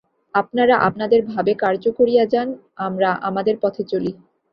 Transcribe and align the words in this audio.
আপনারা 0.33 0.75
আপনাদের 0.87 1.21
ভাবে 1.31 1.51
কার্য 1.63 1.83
করিয়া 1.99 2.23
যান, 2.33 2.47
আমরা 2.85 3.09
আমাদের 3.29 3.55
পথে 3.63 3.83
চলি। 3.91 4.11